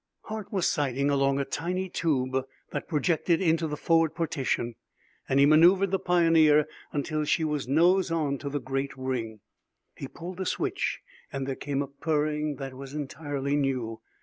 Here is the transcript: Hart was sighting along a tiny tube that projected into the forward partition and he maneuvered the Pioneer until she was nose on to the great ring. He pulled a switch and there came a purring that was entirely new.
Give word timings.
Hart 0.23 0.51
was 0.51 0.67
sighting 0.67 1.11
along 1.11 1.39
a 1.39 1.45
tiny 1.45 1.87
tube 1.87 2.47
that 2.71 2.87
projected 2.87 3.39
into 3.39 3.67
the 3.67 3.77
forward 3.77 4.15
partition 4.15 4.73
and 5.29 5.39
he 5.39 5.45
maneuvered 5.45 5.91
the 5.91 5.99
Pioneer 5.99 6.67
until 6.91 7.23
she 7.23 7.43
was 7.43 7.67
nose 7.67 8.09
on 8.09 8.39
to 8.39 8.49
the 8.49 8.59
great 8.59 8.97
ring. 8.97 9.41
He 9.95 10.07
pulled 10.07 10.39
a 10.41 10.45
switch 10.47 11.01
and 11.31 11.45
there 11.47 11.53
came 11.53 11.83
a 11.83 11.87
purring 11.87 12.55
that 12.55 12.73
was 12.73 12.95
entirely 12.95 13.55
new. 13.55 14.01